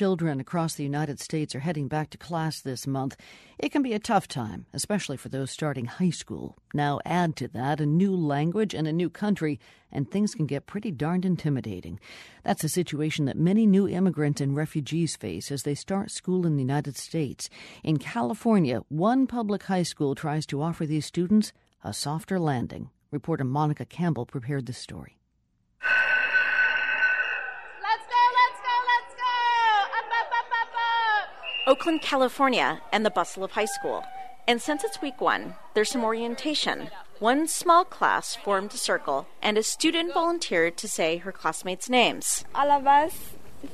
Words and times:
children 0.00 0.40
across 0.40 0.76
the 0.76 0.82
United 0.82 1.20
States 1.20 1.54
are 1.54 1.60
heading 1.60 1.86
back 1.86 2.08
to 2.08 2.16
class 2.16 2.58
this 2.62 2.86
month, 2.86 3.18
it 3.58 3.68
can 3.68 3.82
be 3.82 3.92
a 3.92 3.98
tough 3.98 4.26
time, 4.26 4.64
especially 4.72 5.14
for 5.18 5.28
those 5.28 5.50
starting 5.50 5.84
high 5.84 6.08
school. 6.08 6.56
Now, 6.72 7.00
add 7.04 7.36
to 7.36 7.48
that 7.48 7.82
a 7.82 7.84
new 7.84 8.16
language 8.16 8.72
and 8.72 8.88
a 8.88 8.94
new 8.94 9.10
country, 9.10 9.60
and 9.92 10.10
things 10.10 10.34
can 10.34 10.46
get 10.46 10.64
pretty 10.64 10.90
darned 10.90 11.26
intimidating. 11.26 12.00
That's 12.44 12.64
a 12.64 12.68
situation 12.70 13.26
that 13.26 13.36
many 13.36 13.66
new 13.66 13.86
immigrants 13.86 14.40
and 14.40 14.56
refugees 14.56 15.16
face 15.16 15.52
as 15.52 15.64
they 15.64 15.74
start 15.74 16.10
school 16.10 16.46
in 16.46 16.56
the 16.56 16.62
United 16.62 16.96
States. 16.96 17.50
In 17.84 17.98
California, 17.98 18.80
one 18.88 19.26
public 19.26 19.64
high 19.64 19.82
school 19.82 20.14
tries 20.14 20.46
to 20.46 20.62
offer 20.62 20.86
these 20.86 21.04
students 21.04 21.52
a 21.84 21.92
softer 21.92 22.38
landing. 22.38 22.88
Reporter 23.10 23.44
Monica 23.44 23.84
Campbell 23.84 24.24
prepared 24.24 24.64
this 24.64 24.78
story. 24.78 25.19
Oakland, 31.70 32.02
California, 32.02 32.80
and 32.90 33.06
the 33.06 33.10
bustle 33.10 33.44
of 33.44 33.52
high 33.52 33.64
school. 33.64 34.02
And 34.48 34.60
since 34.60 34.82
it's 34.82 35.00
week 35.00 35.20
one, 35.20 35.54
there's 35.72 35.92
some 35.92 36.02
orientation. 36.02 36.90
One 37.20 37.46
small 37.46 37.84
class 37.84 38.34
formed 38.34 38.74
a 38.74 38.76
circle, 38.76 39.28
and 39.40 39.56
a 39.56 39.62
student 39.62 40.12
volunteered 40.12 40.76
to 40.78 40.88
say 40.88 41.18
her 41.18 41.30
classmates' 41.30 41.88
names. 41.88 42.44
Us 42.56 43.14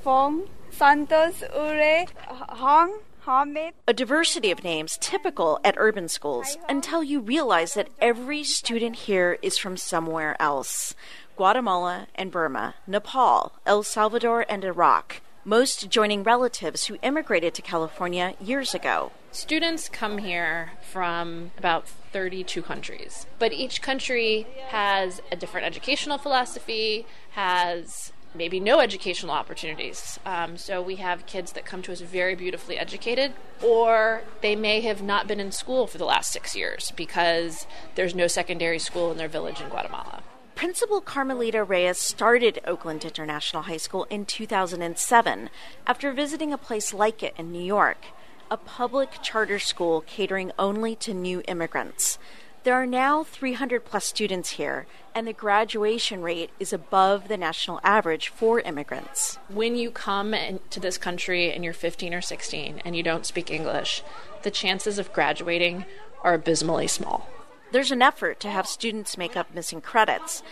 from 0.03 0.47
Santos, 0.71 1.43
Ure, 1.55 2.05
Hong, 2.29 2.99
Hamid. 3.21 3.73
A 3.89 3.95
diversity 3.95 4.51
of 4.51 4.63
names 4.63 4.99
typical 5.01 5.59
at 5.65 5.75
urban 5.79 6.09
schools 6.09 6.59
until 6.69 7.03
you 7.03 7.21
realize 7.21 7.73
that 7.73 7.89
every 7.99 8.45
student 8.45 8.97
here 9.09 9.39
is 9.41 9.57
from 9.57 9.79
somewhere 9.79 10.37
else 10.39 10.95
Guatemala 11.35 12.09
and 12.15 12.31
Burma, 12.31 12.75
Nepal, 12.87 13.55
El 13.65 13.83
Salvador, 13.83 14.45
and 14.51 14.67
Iraq 14.67 15.23
most 15.47 15.89
joining 15.89 16.25
relatives 16.25 16.87
who 16.87 16.99
immigrated 17.03 17.55
to 17.55 17.63
California 17.63 18.35
years 18.41 18.75
ago. 18.75 19.13
Students 19.31 19.88
come 19.88 20.19
here 20.19 20.73
from 20.83 21.53
about 21.57 21.87
32 21.87 22.63
countries, 22.63 23.27
but 23.38 23.53
each 23.53 23.80
country 23.80 24.49
has 24.71 25.23
a 25.30 25.37
different 25.37 25.65
educational 25.65 26.19
philosophy, 26.19 27.07
has 27.30 28.13
maybe 28.35 28.59
no 28.59 28.80
educational 28.80 29.30
opportunities. 29.30 30.19
Um, 30.27 30.57
so 30.57 30.83
we 30.83 30.97
have 30.97 31.27
kids 31.27 31.53
that 31.53 31.65
come 31.65 31.81
to 31.83 31.93
us 31.93 32.01
very 32.01 32.35
beautifully 32.35 32.77
educated, 32.77 33.33
or 33.63 34.23
they 34.43 34.57
may 34.57 34.81
have 34.81 35.01
not 35.01 35.29
been 35.29 35.38
in 35.38 35.53
school 35.53 35.87
for 35.87 35.97
the 35.97 36.05
last 36.05 36.33
six 36.33 36.57
years 36.57 36.93
because 36.97 37.69
there's 37.95 38.16
no 38.16 38.27
secondary 38.27 38.81
school 38.81 39.13
in 39.13 39.16
their 39.16 39.29
village 39.29 39.60
in 39.60 39.69
Guatemala. 39.69 40.25
Principal 40.57 41.02
Carmelita 41.02 41.62
Reyes 41.62 41.99
started 41.99 42.60
Oakland 42.66 43.04
International 43.04 43.65
High 43.65 43.76
School 43.76 44.04
in 44.09 44.24
2007 44.24 45.51
after 45.87 46.13
visiting 46.15 46.51
a 46.51 46.57
place 46.57 46.95
like 46.95 47.23
it 47.23 47.35
in 47.37 47.52
New 47.52 47.63
York, 47.63 48.07
a 48.51 48.57
public 48.57 49.21
charter 49.23 49.59
school 49.59 50.01
catering 50.07 50.51
only 50.59 50.96
to 50.96 51.13
new 51.13 51.43
immigrants. 51.46 52.18
There 52.65 52.73
are 52.73 52.87
now 52.87 53.23
300 53.23 53.85
plus 53.85 54.07
students 54.07 54.52
here, 54.52 54.87
and 55.15 55.29
the 55.29 55.35
graduation 55.35 56.23
rate 56.23 56.48
is 56.59 56.73
above 56.73 57.29
the 57.29 57.37
national 57.37 57.79
average 57.85 58.29
for 58.29 58.60
immigrants. 58.60 59.38
When 59.51 59.76
you 59.76 59.91
come 59.91 60.35
to 60.70 60.80
this 60.80 60.96
country 60.96 61.52
and 61.52 61.65
you're 61.65 61.74
15 61.74 62.15
or 62.15 62.23
16 62.23 62.80
and 62.82 62.96
you 62.96 63.02
don't 63.02 63.26
speak 63.26 63.51
English, 63.51 64.03
the 64.43 64.50
chances 64.50 64.98
of 64.98 65.12
graduating 65.12 65.84
are 66.25 66.32
abysmally 66.32 66.88
small. 66.88 67.28
There's 67.72 67.91
an 67.91 68.03
effort 68.03 68.41
to 68.41 68.50
have 68.50 68.67
students 68.67 69.19
make 69.19 69.37
up 69.37 69.55
missing 69.55 69.81
credits. 69.81 70.43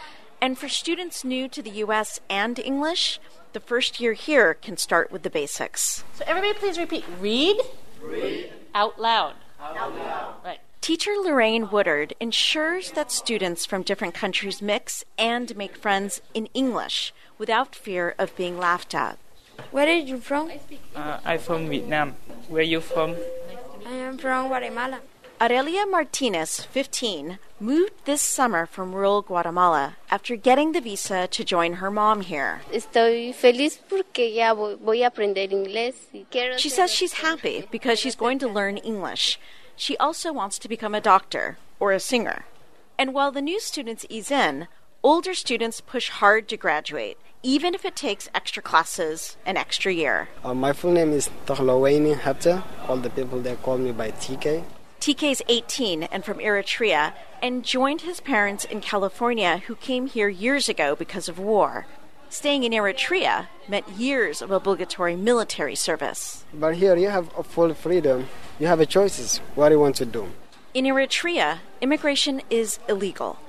And 0.41 0.59
for 0.59 0.69
students 0.69 1.25
new 1.25 1.49
to 1.49 1.63
the 1.63 1.71
U.S. 1.71 2.21
and 2.29 2.59
English, 2.59 3.21
the 3.53 3.61
first 3.61 4.01
year 4.01 4.13
here 4.13 4.55
can 4.55 4.77
start 4.77 5.11
with 5.11 5.23
the 5.23 5.31
basics. 5.31 6.05
So, 6.15 6.25
everybody, 6.27 6.53
please 6.59 6.79
repeat 6.79 7.05
read, 7.21 7.57
read. 8.03 8.53
out 8.75 9.01
loud. 9.01 9.35
Out 9.61 9.97
loud. 9.97 10.35
Right. 10.45 10.59
Teacher 10.81 11.13
Lorraine 11.13 11.71
Woodard 11.71 12.13
ensures 12.21 12.91
that 12.91 13.11
students 13.11 13.65
from 13.65 13.83
different 13.83 14.13
countries 14.13 14.61
mix 14.61 15.03
and 15.17 15.57
make 15.57 15.79
friends 15.79 16.21
in 16.35 16.47
English 16.53 17.15
without 17.39 17.75
fear 17.75 18.15
of 18.19 18.37
being 18.37 18.59
laughed 18.59 18.95
at. 18.95 19.19
Where 19.71 19.89
are 19.89 19.93
you 19.93 20.19
from? 20.19 20.53
Uh, 20.95 21.21
I'm 21.25 21.39
from 21.39 21.71
Vietnam. 21.71 22.17
Where 22.49 22.61
are 22.61 22.63
you 22.63 22.81
from? 22.81 23.17
I 23.87 23.93
am 23.93 24.19
from 24.19 24.49
Guatemala. 24.49 25.01
Aurelia 25.45 25.85
Martinez, 25.85 26.65
15, 26.65 27.39
moved 27.61 27.93
this 28.07 28.23
summer 28.23 28.65
from 28.65 28.95
rural 28.95 29.21
Guatemala 29.21 29.99
after 30.11 30.37
getting 30.37 30.73
the 30.73 30.81
visa 30.81 31.27
to 31.27 31.45
join 31.45 31.75
her 31.75 31.91
mom 31.91 32.23
here. 32.23 32.63
Estoy 32.73 33.35
feliz 33.35 33.77
porque 33.77 34.21
ya 34.21 34.55
voy 34.55 35.03
a 35.03 35.11
aprender 35.11 35.47
inglés. 35.51 35.97
She 36.57 36.71
says 36.71 36.91
she's 36.91 37.21
happy 37.21 37.69
because 37.71 37.99
she's 37.99 38.17
going 38.17 38.39
to 38.39 38.49
learn 38.49 38.79
English. 38.79 39.39
She 39.77 39.99
also 39.99 40.33
wants 40.33 40.59
to 40.61 40.67
become 40.67 40.95
a 40.95 41.01
doctor 41.03 41.59
or 41.79 41.93
a 41.93 42.01
singer. 42.01 42.47
And 42.99 43.13
while 43.13 43.31
the 43.31 43.43
new 43.43 43.61
students 43.61 44.07
ease 44.09 44.31
in, 44.31 44.67
older 45.03 45.35
students 45.35 45.83
push 45.83 46.09
hard 46.09 46.49
to 46.49 46.57
graduate, 46.57 47.19
even 47.43 47.75
if 47.75 47.85
it 47.85 47.97
takes 47.97 48.31
extra 48.35 48.63
classes 48.63 49.37
an 49.45 49.59
extra 49.59 49.93
year. 49.93 50.31
Uh, 50.43 50.55
my 50.55 50.73
full 50.73 50.93
name 50.93 51.13
is 51.13 51.29
Tohlaweni 51.45 52.17
Hepta. 52.17 52.63
All 52.89 52.97
the 52.97 53.11
people 53.11 53.43
there 53.43 53.57
call 53.57 53.77
me 53.77 53.93
by 53.93 54.11
TK. 54.11 54.65
TK's 55.05 55.43
18 55.49 56.05
and 56.05 56.25
from 56.25 56.39
Eritrea 56.39 57.13
and 57.43 57.63
joined 57.63 58.01
his 58.01 58.23
parents 58.23 58.65
in 58.65 58.81
California 58.81 59.59
who 59.67 59.75
came 59.75 60.07
here 60.07 60.31
years 60.31 60.67
ago 60.67 60.97
because 60.97 61.29
of 61.29 61.39
war. 61.39 61.85
Staying 62.31 62.65
in 62.65 62.73
Eritrea 62.73 63.49
meant 63.69 63.87
years 63.91 64.41
of 64.41 64.51
obligatory 64.51 65.15
military 65.15 65.75
service. 65.75 66.47
But 66.55 66.77
here 66.77 66.97
you 66.97 67.11
have 67.11 67.31
full 67.45 67.75
freedom. 67.75 68.29
You 68.59 68.67
have 68.67 68.81
a 68.81 68.87
choices 68.87 69.43
what 69.55 69.73
you 69.73 69.79
want 69.79 69.97
to 69.97 70.07
do. 70.07 70.33
In 70.73 70.87
Eritrea, 70.87 71.59
immigration 71.83 72.41
is 72.49 72.79
illegal. 72.89 73.41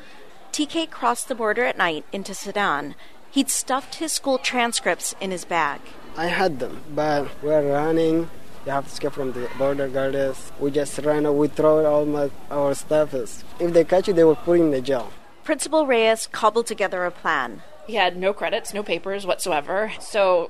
TK 0.51 0.89
crossed 0.89 1.29
the 1.29 1.35
border 1.35 1.63
at 1.63 1.77
night 1.77 2.03
into 2.11 2.33
Sudan. 2.33 2.95
He'd 3.31 3.49
stuffed 3.49 3.95
his 3.95 4.11
school 4.11 4.39
transcripts 4.39 5.15
in 5.21 5.31
his 5.31 5.45
bag. 5.45 5.79
I 6.17 6.25
had 6.25 6.59
them, 6.59 6.81
but 6.93 7.29
we're 7.41 7.71
running 7.71 8.29
you 8.65 8.71
have 8.71 8.85
to 8.85 8.91
escape 8.91 9.13
from 9.13 9.31
the 9.31 9.49
border 9.57 9.87
guards. 9.87 10.51
We 10.59 10.71
just 10.71 10.97
ran, 10.99 11.37
we 11.37 11.47
throw 11.47 11.85
all 11.85 12.05
my, 12.05 12.31
our 12.49 12.73
stuff. 12.73 13.13
If 13.13 13.73
they 13.73 13.83
catch 13.83 14.07
you, 14.07 14.13
they 14.13 14.23
will 14.23 14.35
put 14.35 14.57
you 14.57 14.65
in 14.65 14.71
the 14.71 14.81
jail. 14.81 15.11
Principal 15.43 15.85
Reyes 15.85 16.27
cobbled 16.31 16.65
together 16.65 17.05
a 17.05 17.11
plan. 17.11 17.61
He 17.85 17.95
had 17.95 18.17
no 18.17 18.33
credits, 18.33 18.73
no 18.73 18.81
papers 18.81 19.27
whatsoever. 19.27 19.91
So, 19.99 20.49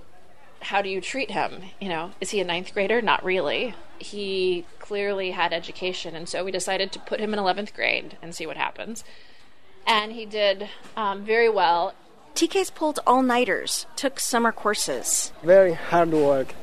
how 0.62 0.82
do 0.82 0.88
you 0.88 1.02
treat 1.02 1.32
him? 1.32 1.64
You 1.82 1.90
know, 1.90 2.12
is 2.22 2.30
he 2.30 2.40
a 2.40 2.46
ninth 2.46 2.74
grader? 2.74 3.02
Not 3.02 3.24
really. 3.26 3.76
He 4.00 4.66
clearly 4.80 5.32
had 5.32 5.52
education, 5.52 6.16
and 6.16 6.30
so 6.30 6.46
we 6.46 6.52
decided 6.52 6.94
to 6.94 7.00
put 7.00 7.20
him 7.20 7.34
in 7.34 7.40
11th 7.40 7.74
grade 7.74 8.18
and 8.22 8.34
see 8.34 8.48
what 8.48 8.56
happens. 8.56 9.04
And 9.86 10.14
he 10.14 10.26
did 10.26 10.70
um, 10.96 11.26
very 11.26 11.50
well. 11.50 11.94
TK's 12.34 12.70
pulled 12.70 13.00
all 13.06 13.22
nighters, 13.22 13.86
took 13.96 14.20
summer 14.20 14.52
courses. 14.52 15.34
Very 15.44 15.74
hard 15.74 16.12
work. 16.12 16.54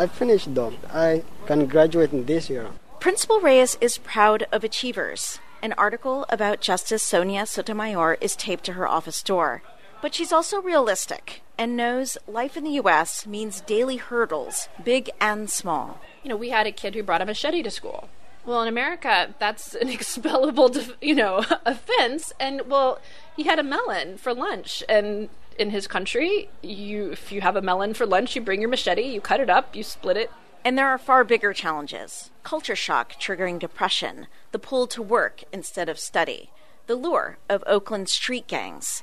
I 0.00 0.06
finished 0.06 0.54
though. 0.54 0.72
I 0.90 1.22
can 1.44 1.66
graduate 1.66 2.10
in 2.14 2.24
this 2.24 2.48
year. 2.48 2.70
Principal 3.00 3.38
Reyes 3.38 3.76
is 3.82 3.98
proud 3.98 4.46
of 4.50 4.64
achievers. 4.64 5.40
An 5.60 5.74
article 5.74 6.24
about 6.30 6.62
Justice 6.62 7.02
Sonia 7.02 7.44
Sotomayor 7.44 8.16
is 8.18 8.34
taped 8.34 8.64
to 8.64 8.72
her 8.72 8.88
office 8.88 9.22
door. 9.22 9.62
But 10.00 10.14
she's 10.14 10.32
also 10.32 10.62
realistic 10.62 11.42
and 11.58 11.76
knows 11.76 12.16
life 12.26 12.56
in 12.56 12.64
the 12.64 12.80
U.S. 12.82 13.26
means 13.26 13.60
daily 13.60 13.98
hurdles, 13.98 14.70
big 14.82 15.10
and 15.20 15.50
small. 15.50 16.00
You 16.22 16.30
know, 16.30 16.36
we 16.36 16.48
had 16.48 16.66
a 16.66 16.72
kid 16.72 16.94
who 16.94 17.02
brought 17.02 17.20
a 17.20 17.26
machete 17.26 17.62
to 17.62 17.70
school. 17.70 18.08
Well, 18.46 18.62
in 18.62 18.68
America, 18.68 19.34
that's 19.38 19.74
an 19.74 19.88
expellable, 19.96 20.94
you 21.02 21.14
know, 21.14 21.44
offense. 21.66 22.32
And 22.40 22.62
well, 22.70 23.00
he 23.36 23.42
had 23.42 23.58
a 23.58 23.62
melon 23.62 24.16
for 24.16 24.32
lunch, 24.32 24.82
and 24.88 25.28
in 25.60 25.70
his 25.70 25.86
country, 25.86 26.48
you 26.62 27.12
if 27.12 27.30
you 27.30 27.42
have 27.42 27.54
a 27.54 27.62
melon 27.62 27.92
for 27.92 28.06
lunch, 28.06 28.34
you 28.34 28.40
bring 28.40 28.62
your 28.62 28.70
machete, 28.70 29.02
you 29.02 29.20
cut 29.20 29.40
it 29.40 29.50
up, 29.50 29.76
you 29.76 29.82
split 29.82 30.16
it. 30.16 30.30
And 30.64 30.76
there 30.76 30.88
are 30.88 30.98
far 30.98 31.22
bigger 31.22 31.52
challenges 31.52 32.30
culture 32.42 32.74
shock 32.74 33.12
triggering 33.20 33.58
depression, 33.58 34.26
the 34.52 34.58
pull 34.58 34.86
to 34.88 35.02
work 35.02 35.44
instead 35.52 35.88
of 35.90 35.98
study, 35.98 36.50
the 36.86 36.96
lure 36.96 37.36
of 37.48 37.62
Oakland 37.66 38.08
street 38.08 38.46
gangs. 38.46 39.02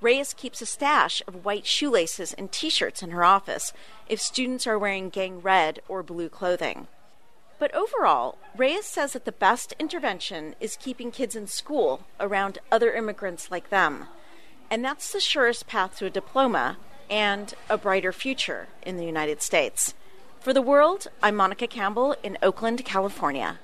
Reyes 0.00 0.32
keeps 0.32 0.62
a 0.62 0.66
stash 0.66 1.20
of 1.26 1.44
white 1.44 1.66
shoelaces 1.66 2.32
and 2.32 2.52
t 2.52 2.70
shirts 2.70 3.02
in 3.02 3.10
her 3.10 3.24
office 3.24 3.72
if 4.08 4.20
students 4.20 4.68
are 4.68 4.78
wearing 4.78 5.08
gang 5.08 5.42
red 5.42 5.80
or 5.88 6.04
blue 6.04 6.28
clothing. 6.28 6.86
But 7.58 7.74
overall, 7.74 8.38
Reyes 8.56 8.86
says 8.86 9.14
that 9.14 9.24
the 9.24 9.32
best 9.32 9.74
intervention 9.80 10.54
is 10.60 10.76
keeping 10.76 11.10
kids 11.10 11.34
in 11.34 11.48
school 11.48 12.06
around 12.20 12.58
other 12.70 12.92
immigrants 12.92 13.50
like 13.50 13.70
them. 13.70 14.06
And 14.70 14.84
that's 14.84 15.12
the 15.12 15.20
surest 15.20 15.66
path 15.66 15.98
to 15.98 16.06
a 16.06 16.10
diploma 16.10 16.76
and 17.08 17.54
a 17.70 17.78
brighter 17.78 18.12
future 18.12 18.68
in 18.82 18.96
the 18.96 19.06
United 19.06 19.40
States. 19.40 19.94
For 20.40 20.52
the 20.52 20.62
world, 20.62 21.08
I'm 21.22 21.36
Monica 21.36 21.66
Campbell 21.66 22.14
in 22.22 22.38
Oakland, 22.42 22.84
California. 22.84 23.58